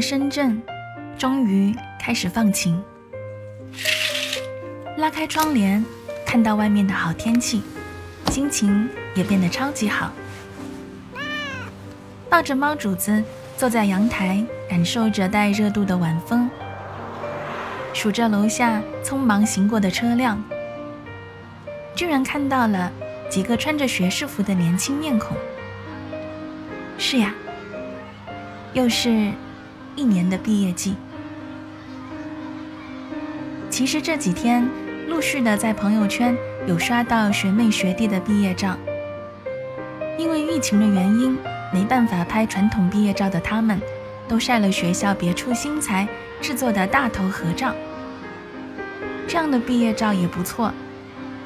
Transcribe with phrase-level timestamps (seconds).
[0.00, 0.62] 的深圳，
[1.18, 2.82] 终于开始放晴。
[4.96, 5.84] 拉开窗帘，
[6.24, 7.62] 看到外面的好天气，
[8.30, 10.10] 心情也变得超级好。
[12.30, 13.22] 抱着猫主子，
[13.58, 16.48] 坐在阳台，感受着带热度的晚风，
[17.92, 20.42] 数着楼下匆忙行过的车辆，
[21.94, 22.90] 居然看到了
[23.28, 25.36] 几个穿着学士服的年轻面孔。
[26.96, 27.34] 是呀。
[28.72, 29.32] 又是
[29.96, 30.94] 一年的毕业季。
[33.68, 34.68] 其实这几天
[35.08, 38.76] 陆续的在朋友圈有刷到学妹学弟的毕业照，
[40.18, 41.38] 因为疫情的原因，
[41.72, 43.80] 没办法拍传统毕业照的他们，
[44.28, 46.06] 都晒了学校别出心裁
[46.40, 47.74] 制作的大头合照。
[49.26, 50.72] 这样的毕业照也不错，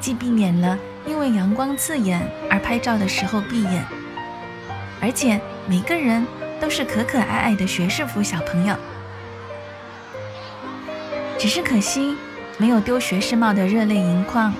[0.00, 3.84] 既避免了因为阳光刺眼而拍照的时候闭眼，
[5.00, 6.26] 而且每个人。
[6.60, 8.74] 都是可可爱爱的学士服小朋友，
[11.38, 12.16] 只是可惜
[12.56, 14.52] 没有丢学士帽的热泪盈眶，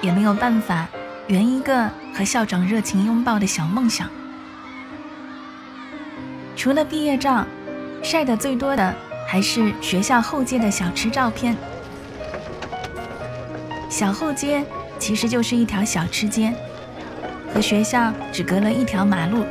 [0.00, 0.86] 也没有办法
[1.26, 4.08] 圆一个和校长热情拥抱的小梦想。
[6.54, 7.44] 除了毕业照，
[8.02, 8.94] 晒得最多的
[9.28, 11.56] 还是学校后街的小吃照片。
[13.90, 14.64] 小后街
[14.98, 16.52] 其实就是一条小吃街，
[17.52, 19.44] 和学校只隔了一条马路。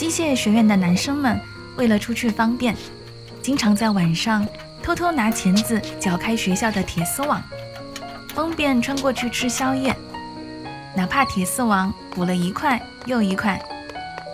[0.00, 1.38] 机械学院的男生们
[1.76, 2.74] 为了出去方便，
[3.42, 4.48] 经常在晚上
[4.82, 7.42] 偷偷拿钳子绞开学校的铁丝网，
[8.34, 9.94] 方便穿过去吃宵夜。
[10.96, 13.60] 哪怕铁丝网补了一块又一块，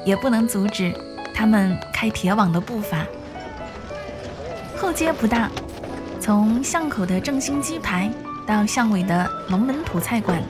[0.05, 0.95] 也不能阻止
[1.35, 3.05] 他们开铁网的步伐。
[4.77, 5.51] 后街不大，
[6.21, 8.09] 从巷口的正兴鸡排
[8.47, 10.41] 到巷尾的龙门土菜馆，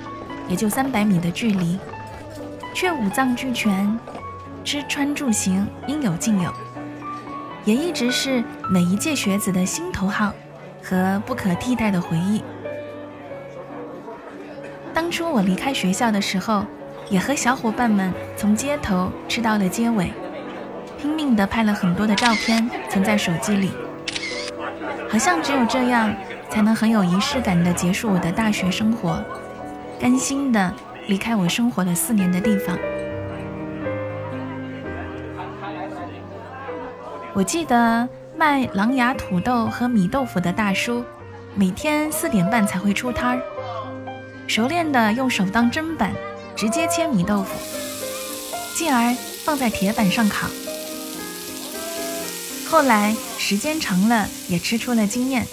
[0.47, 1.79] 也就三百米的距离，
[2.75, 3.99] 却五脏俱全。
[4.67, 6.53] 吃穿住行应有尽有，
[7.65, 10.33] 也一直是每一届学子的心头好
[10.83, 12.43] 和不可替代的回忆。
[14.93, 16.65] 当初我离开学校的时候，
[17.09, 20.13] 也和小伙伴们从街头吃到了街尾，
[21.01, 23.71] 拼命地拍了很多的照片存在手机里，
[25.09, 26.13] 好像只有这样
[26.51, 29.23] 才能很有仪式感地结束我的大学生活，
[30.01, 30.75] 甘心地
[31.07, 32.77] 离开我生活了四年的地方。
[37.37, 41.05] 我记得卖狼牙土豆和米豆腐的大叔，
[41.55, 43.43] 每天四点半才会出摊儿，
[44.47, 46.15] 熟练的用手当砧板，
[46.57, 47.51] 直接切米豆腐，
[48.75, 49.15] 继而
[49.45, 50.49] 放在铁板上烤。
[52.71, 55.47] 后来时间长了，也吃出了经验。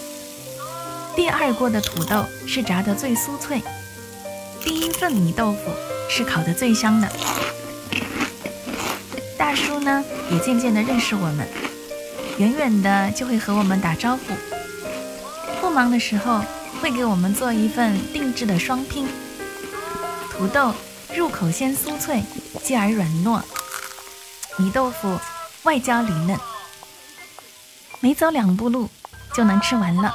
[1.17, 3.61] 第二锅的土豆是炸的最酥脆，
[4.61, 5.59] 第一份米豆腐
[6.09, 7.09] 是烤的最香的。
[9.38, 10.01] 大叔呢，
[10.31, 11.45] 也渐渐的认识我们。
[12.39, 14.33] 远远的就会和我们打招呼，
[15.61, 16.41] 不忙的时候
[16.81, 19.07] 会给我们做一份定制的双拼。
[20.31, 20.73] 土豆
[21.16, 22.23] 入口先酥脆，
[22.63, 23.39] 继而软糯；
[24.57, 25.19] 米豆腐
[25.61, 26.35] 外焦里嫩，
[27.99, 28.89] 没走两步路
[29.35, 30.13] 就能吃完了。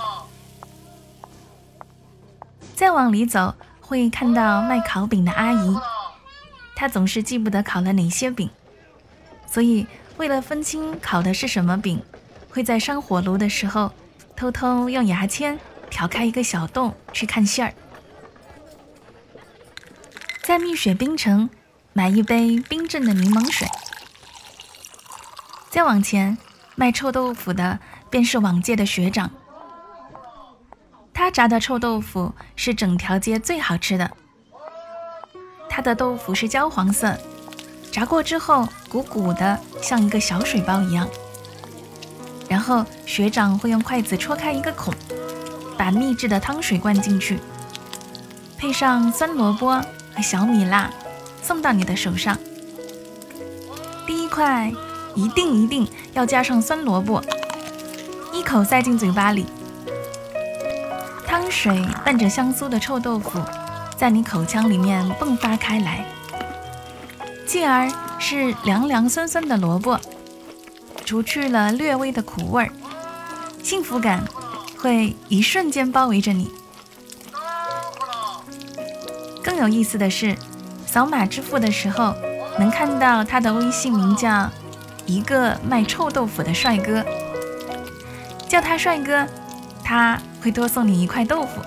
[2.75, 5.77] 再往里走会看到卖烤饼的阿姨，
[6.75, 8.50] 她总是记不得烤了哪些饼，
[9.47, 9.87] 所以。
[10.19, 12.03] 为了分清烤的是什么饼，
[12.51, 13.93] 会在上火炉的时候
[14.37, 15.59] 偷偷用牙签
[15.89, 17.73] 挑开一个小洞去看馅儿。
[20.43, 21.49] 在蜜雪冰城
[21.93, 23.67] 买一杯冰镇的柠檬水。
[25.70, 26.37] 再往前
[26.75, 27.79] 卖臭豆腐的
[28.11, 29.31] 便是往届的学长，
[31.15, 34.11] 他炸的臭豆腐是整条街最好吃的。
[35.69, 37.17] 他的豆腐是焦黄色。
[37.90, 41.08] 炸过之后，鼓鼓的，像一个小水包一样。
[42.49, 44.94] 然后学长会用筷子戳开一个孔，
[45.76, 47.40] 把秘制的汤水灌进去，
[48.56, 49.73] 配上酸萝卜
[50.14, 50.90] 和小米辣，
[51.43, 52.38] 送到你的手上。
[54.06, 54.73] 第一块
[55.14, 57.23] 一定一定要加上酸萝卜，
[58.32, 59.44] 一口塞进嘴巴里，
[61.26, 63.41] 汤水伴着香酥的臭豆腐，
[63.96, 66.05] 在你口腔里面迸发开来。
[67.49, 69.99] 继而是凉凉酸酸的萝卜，
[71.06, 72.71] 除去了略微的苦味儿，
[73.62, 74.23] 幸福感
[74.77, 76.53] 会一瞬间包围着你。
[79.43, 80.37] 更有意思的是，
[80.87, 82.15] 扫码支付的时候，
[82.59, 84.51] 能看到他的微信名叫
[85.06, 87.03] “一个卖臭豆腐的帅哥”，
[88.47, 89.27] 叫他帅哥，
[89.83, 91.62] 他会多送你一块豆腐。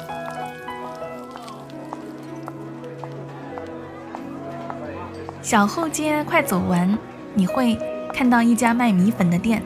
[5.52, 6.98] 小后街快走完，
[7.34, 7.78] 你会
[8.14, 9.62] 看到一家卖米粉的店，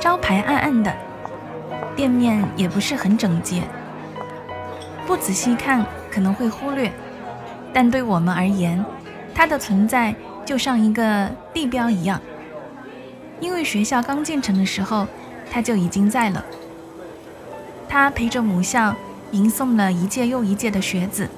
[0.00, 0.92] 招牌暗暗的，
[1.94, 3.62] 店面也不是很整洁，
[5.06, 6.90] 不仔细看可能会忽略，
[7.72, 8.84] 但对我们而言，
[9.32, 10.12] 它的存在
[10.44, 12.20] 就像一个地标一样，
[13.38, 15.06] 因为学校刚建成的时候，
[15.48, 16.44] 它就已经在了，
[17.88, 18.92] 它陪着母校
[19.30, 21.30] 迎送了一届又一届的学子。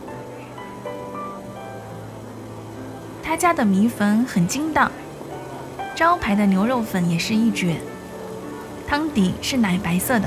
[3.28, 4.90] 他家的米粉很筋道，
[5.94, 7.76] 招牌的牛肉粉也是一绝，
[8.86, 10.26] 汤底是奶白色的，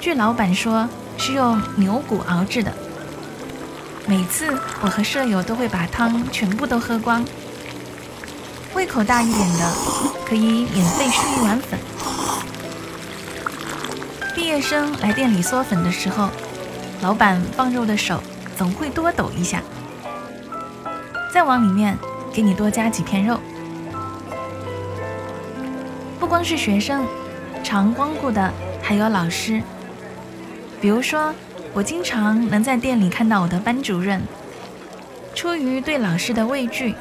[0.00, 2.72] 据老板说是用牛骨熬制的。
[4.04, 7.24] 每次我和舍友都会把汤全部都喝光，
[8.74, 9.72] 胃口大一点的
[10.26, 11.78] 可以免费吃一碗粉。
[14.34, 16.30] 毕业生来店里嗦粉的时候，
[17.00, 18.20] 老板放肉的手
[18.58, 19.62] 总会多抖一下。
[21.32, 21.96] 再往里面
[22.32, 23.38] 给你多加几片肉。
[26.18, 27.06] 不光是学生，
[27.62, 29.62] 常光顾的还有老师。
[30.80, 31.32] 比如说，
[31.72, 34.20] 我经常能在店里看到我的班主任。
[35.34, 36.94] 出于对老师的畏惧，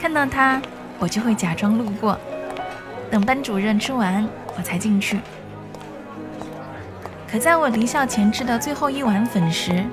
[0.00, 0.60] 看到他
[0.98, 2.18] 我就会假装路过，
[3.10, 5.20] 等班主任吃完我才进去。
[7.30, 9.84] 可在我离校前吃的最后一碗粉时，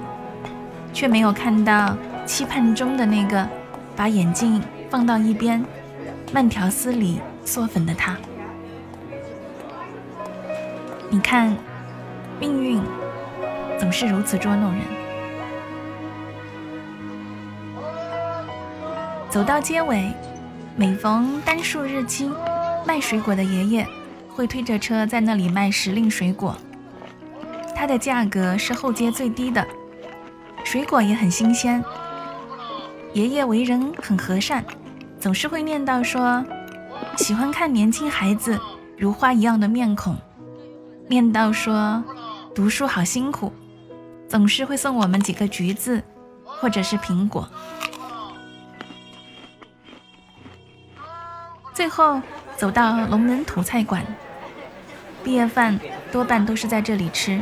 [0.92, 1.96] 却没有看到。
[2.25, 3.48] 期盼中的那个，
[3.96, 5.64] 把眼镜放到一边，
[6.31, 8.18] 慢条斯理嗦粉的他。
[11.10, 11.56] 你看，
[12.40, 12.81] 命运
[13.78, 14.81] 总是如此捉弄人。
[19.30, 20.12] 走到街尾，
[20.76, 22.31] 每逢单数日期，
[22.86, 23.88] 卖水果的爷爷
[24.30, 26.56] 会推着车在那里卖时令水果，
[27.76, 29.66] 它的价格是后街最低的，
[30.64, 31.84] 水果也很新鲜。
[33.13, 34.65] 爷爷为人很和善，
[35.19, 36.44] 总是会念叨说，
[37.15, 38.60] 喜欢看年轻孩子
[38.98, 40.18] 如花一样的面孔，
[41.07, 42.04] 念叨说
[42.56, 43.54] 读书好辛苦，
[44.27, 46.01] 总是会送我们几个橘子
[46.44, 47.48] 或者是苹果。
[51.71, 52.19] 最后
[52.57, 54.04] 走到龙门土菜馆，
[55.24, 55.80] 毕业饭
[56.12, 57.39] 多半都是在这里吃，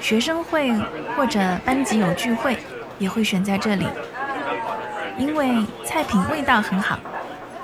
[0.00, 0.72] 学生会
[1.14, 2.56] 或者班级有聚会
[2.98, 3.86] 也会选在这里。
[5.16, 6.98] 因为菜品味道很好，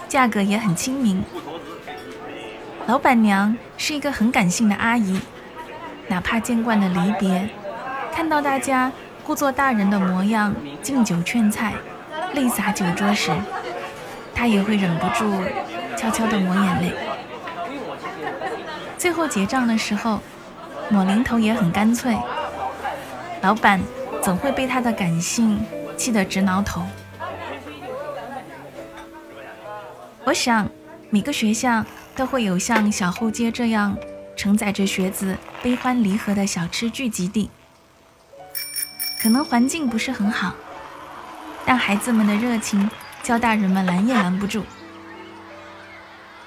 [0.09, 1.23] 价格也很亲民。
[2.87, 5.21] 老板娘是一个很感性的阿姨，
[6.09, 7.49] 哪怕见惯了离别，
[8.13, 8.91] 看到大家
[9.25, 11.75] 故作大人的模样，敬酒劝菜，
[12.35, 13.31] 泪洒酒桌时，
[14.35, 15.33] 她也会忍不住
[15.97, 16.93] 悄悄地抹眼泪。
[18.97, 20.21] 最后结账的时候，
[20.89, 22.17] 抹零头也很干脆。
[23.41, 23.81] 老板
[24.23, 25.61] 总会被她的感性
[25.97, 26.83] 气得直挠头。
[30.31, 30.71] 我想，
[31.11, 31.85] 每个学校
[32.15, 33.99] 都会有像小后街这样
[34.37, 37.51] 承载着学子悲欢离合的小吃聚集地。
[39.21, 40.55] 可能环境不是很好，
[41.67, 42.89] 但孩子们的热情
[43.25, 44.65] 叫大人们拦也拦不住。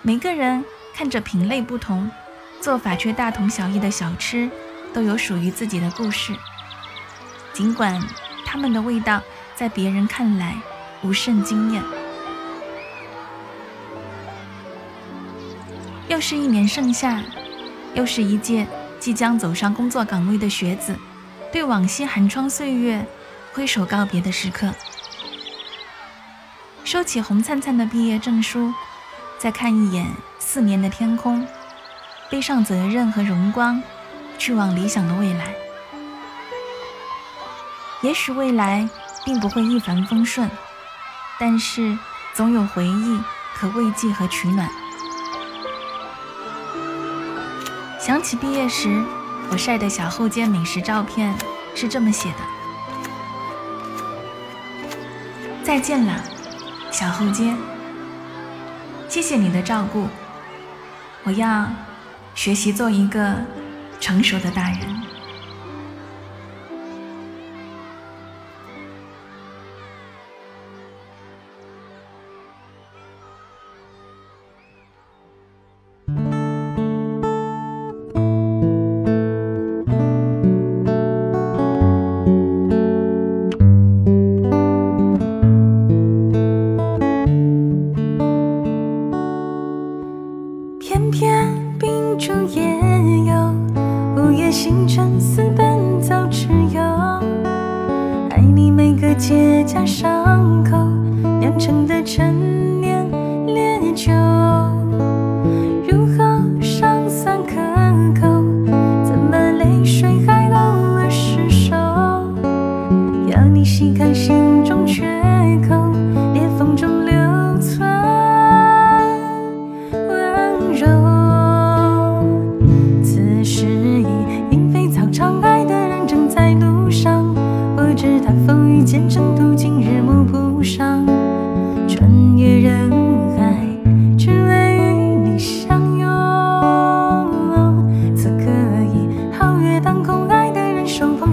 [0.02, 0.63] 每个人
[0.96, 2.10] 看着品类不同、
[2.62, 4.50] 做法却大同小异的小吃，
[4.94, 6.34] 都有属于自己的故事。
[7.52, 8.02] 尽管
[8.46, 9.22] 他们的味道
[9.58, 10.56] 在别人看来
[11.02, 11.84] 无甚惊艳。
[16.13, 17.24] 又是一年盛夏，
[17.96, 18.67] 又是一届
[19.00, 20.96] 即将走上工作岗位的学子，
[21.51, 23.03] 对往昔寒窗岁月
[23.51, 24.72] 挥手告别的时刻。
[26.84, 28.72] 收起红灿灿的毕业证书，
[29.39, 30.05] 再看一眼
[30.38, 31.48] 四年的天空，
[32.29, 33.82] 背上责任和荣光，
[34.38, 35.51] 去往理想的未来。
[38.03, 38.88] 也许未来
[39.25, 40.48] 并不会一帆风顺，
[41.39, 41.98] 但是
[42.36, 43.20] 总有回忆
[43.55, 44.70] 可慰藉和取暖。
[48.13, 49.03] 想起毕业时
[49.50, 51.34] 我晒的小后街美食照片，
[51.74, 52.38] 是这么写的
[55.65, 56.24] ：“再见了，
[56.91, 57.55] 小后街。
[59.10, 60.08] 谢谢你的照顾，
[61.24, 61.67] 我要
[62.36, 63.36] 学习做一个
[64.00, 64.79] 成熟的大人。”
[99.86, 100.12] 山。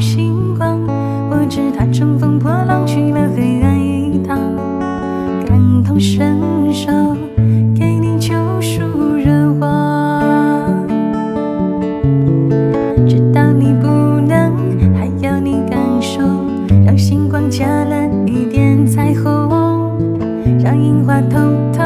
[0.00, 0.80] 星光
[1.30, 4.38] 我知他乘风破浪去了黑暗一趟
[5.46, 6.90] 感同身受
[7.78, 8.80] 给你救赎
[9.16, 10.88] 热望
[13.06, 13.88] 知道你不
[14.26, 14.56] 能
[14.94, 16.22] 还要你感受
[16.86, 19.50] 让星光加了一点彩虹
[20.64, 21.38] 让樱花偷
[21.74, 21.84] 偷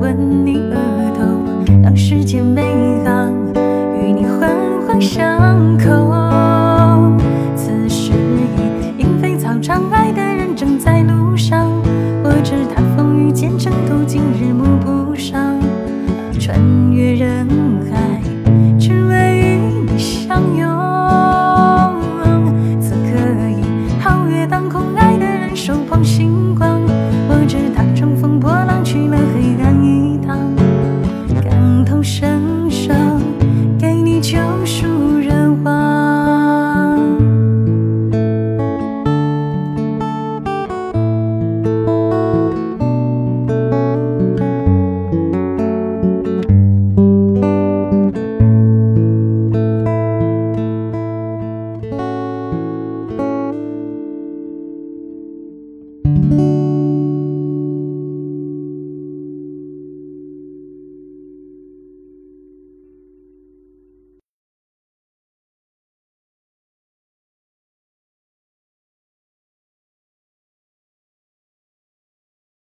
[0.00, 0.74] 吻你额
[1.14, 1.22] 头
[1.82, 2.61] 让世间美
[25.92, 26.61] 放心。